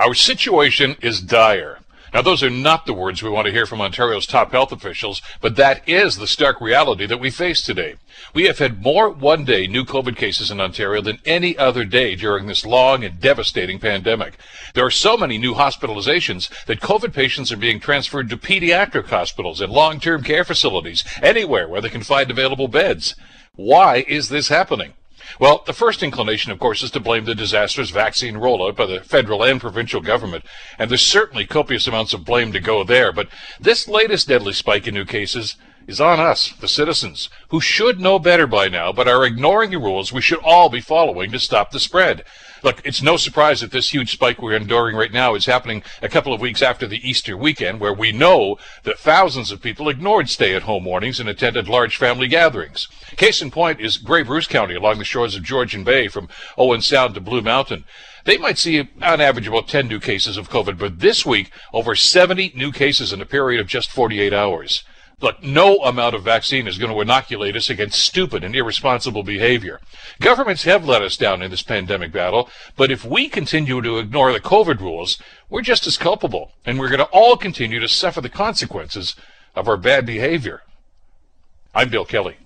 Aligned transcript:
Our 0.00 0.14
situation 0.14 0.96
is 1.02 1.20
dire. 1.20 1.78
Now, 2.14 2.22
those 2.22 2.42
are 2.42 2.48
not 2.48 2.86
the 2.86 2.94
words 2.94 3.22
we 3.22 3.28
want 3.28 3.46
to 3.48 3.52
hear 3.52 3.66
from 3.66 3.82
Ontario's 3.82 4.24
top 4.24 4.50
health 4.50 4.72
officials, 4.72 5.20
but 5.42 5.56
that 5.56 5.86
is 5.86 6.16
the 6.16 6.26
stark 6.26 6.58
reality 6.58 7.04
that 7.04 7.20
we 7.20 7.30
face 7.30 7.60
today. 7.60 7.96
We 8.32 8.44
have 8.44 8.58
had 8.58 8.82
more 8.82 9.10
one 9.10 9.44
day 9.44 9.66
new 9.66 9.84
COVID 9.84 10.16
cases 10.16 10.50
in 10.50 10.58
Ontario 10.58 11.02
than 11.02 11.18
any 11.26 11.56
other 11.58 11.84
day 11.84 12.16
during 12.16 12.46
this 12.46 12.64
long 12.64 13.04
and 13.04 13.20
devastating 13.20 13.78
pandemic. 13.78 14.38
There 14.72 14.86
are 14.86 14.90
so 14.90 15.18
many 15.18 15.36
new 15.36 15.52
hospitalizations 15.52 16.48
that 16.64 16.80
COVID 16.80 17.12
patients 17.12 17.52
are 17.52 17.58
being 17.58 17.78
transferred 17.78 18.30
to 18.30 18.38
pediatric 18.38 19.08
hospitals 19.10 19.60
and 19.60 19.70
long 19.70 20.00
term 20.00 20.22
care 20.22 20.44
facilities, 20.44 21.04
anywhere 21.22 21.68
where 21.68 21.82
they 21.82 21.90
can 21.90 22.02
find 22.02 22.30
available 22.30 22.68
beds. 22.68 23.14
Why 23.54 24.06
is 24.08 24.30
this 24.30 24.48
happening? 24.48 24.94
Well, 25.38 25.62
the 25.66 25.72
first 25.72 26.02
inclination, 26.02 26.52
of 26.52 26.58
course, 26.58 26.82
is 26.82 26.90
to 26.92 27.00
blame 27.00 27.24
the 27.24 27.34
disastrous 27.34 27.90
vaccine 27.90 28.34
rollout 28.34 28.76
by 28.76 28.86
the 28.86 29.00
federal 29.00 29.42
and 29.42 29.60
provincial 29.60 30.00
government, 30.00 30.44
and 30.78 30.90
there's 30.90 31.06
certainly 31.06 31.46
copious 31.46 31.86
amounts 31.86 32.12
of 32.12 32.24
blame 32.24 32.52
to 32.52 32.60
go 32.60 32.82
there. 32.84 33.12
But 33.12 33.28
this 33.60 33.88
latest 33.88 34.28
deadly 34.28 34.52
spike 34.52 34.86
in 34.86 34.94
new 34.94 35.04
cases 35.04 35.56
is 35.90 36.00
on 36.00 36.18
us, 36.20 36.54
the 36.60 36.68
citizens, 36.68 37.28
who 37.48 37.60
should 37.60 38.00
know 38.00 38.18
better 38.18 38.46
by 38.46 38.68
now, 38.68 38.92
but 38.92 39.08
are 39.08 39.26
ignoring 39.26 39.70
the 39.70 39.78
rules 39.78 40.12
we 40.12 40.22
should 40.22 40.38
all 40.38 40.68
be 40.68 40.80
following 40.80 41.30
to 41.32 41.38
stop 41.38 41.70
the 41.70 41.80
spread. 41.80 42.24
Look, 42.62 42.80
it's 42.84 43.02
no 43.02 43.16
surprise 43.16 43.60
that 43.60 43.70
this 43.70 43.90
huge 43.90 44.12
spike 44.12 44.40
we're 44.40 44.54
enduring 44.54 44.94
right 44.94 45.12
now 45.12 45.34
is 45.34 45.46
happening 45.46 45.82
a 46.02 46.08
couple 46.08 46.32
of 46.32 46.40
weeks 46.40 46.62
after 46.62 46.86
the 46.86 47.08
Easter 47.08 47.36
weekend, 47.36 47.80
where 47.80 47.92
we 47.92 48.12
know 48.12 48.58
that 48.84 48.98
thousands 48.98 49.50
of 49.50 49.62
people 49.62 49.88
ignored 49.88 50.28
stay-at-home 50.28 50.84
warnings 50.84 51.18
and 51.18 51.28
attended 51.28 51.68
large 51.68 51.96
family 51.96 52.28
gatherings. 52.28 52.86
Case 53.16 53.42
in 53.42 53.50
point 53.50 53.80
is 53.80 53.96
Grey 53.96 54.22
Bruce 54.22 54.46
County 54.46 54.74
along 54.74 54.98
the 54.98 55.04
shores 55.04 55.34
of 55.34 55.42
Georgian 55.42 55.84
Bay 55.84 56.06
from 56.08 56.28
Owen 56.56 56.82
Sound 56.82 57.14
to 57.14 57.20
Blue 57.20 57.40
Mountain. 57.40 57.84
They 58.24 58.36
might 58.36 58.58
see 58.58 58.78
on 59.02 59.20
average 59.20 59.48
about 59.48 59.66
10 59.66 59.88
new 59.88 59.98
cases 59.98 60.36
of 60.36 60.50
COVID, 60.50 60.78
but 60.78 61.00
this 61.00 61.24
week, 61.24 61.50
over 61.72 61.96
70 61.96 62.52
new 62.54 62.70
cases 62.70 63.12
in 63.12 63.22
a 63.22 63.26
period 63.26 63.60
of 63.60 63.66
just 63.66 63.90
48 63.90 64.34
hours. 64.34 64.84
Look, 65.20 65.42
no 65.42 65.78
amount 65.78 66.14
of 66.14 66.24
vaccine 66.24 66.66
is 66.66 66.78
going 66.78 66.90
to 66.90 67.00
inoculate 67.00 67.54
us 67.54 67.68
against 67.68 68.00
stupid 68.00 68.42
and 68.42 68.56
irresponsible 68.56 69.22
behavior. 69.22 69.80
Governments 70.18 70.64
have 70.64 70.86
let 70.86 71.02
us 71.02 71.16
down 71.16 71.42
in 71.42 71.50
this 71.50 71.62
pandemic 71.62 72.10
battle, 72.10 72.48
but 72.76 72.90
if 72.90 73.04
we 73.04 73.28
continue 73.28 73.82
to 73.82 73.98
ignore 73.98 74.32
the 74.32 74.40
COVID 74.40 74.80
rules, 74.80 75.18
we're 75.50 75.60
just 75.60 75.86
as 75.86 75.98
culpable, 75.98 76.52
and 76.64 76.78
we're 76.78 76.88
going 76.88 77.00
to 77.00 77.04
all 77.12 77.36
continue 77.36 77.80
to 77.80 77.88
suffer 77.88 78.22
the 78.22 78.30
consequences 78.30 79.14
of 79.54 79.68
our 79.68 79.76
bad 79.76 80.06
behavior. 80.06 80.62
I'm 81.74 81.90
Bill 81.90 82.06
Kelly. 82.06 82.36